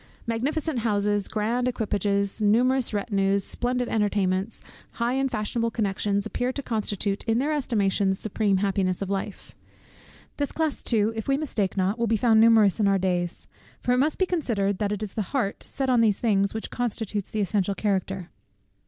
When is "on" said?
15.87-16.01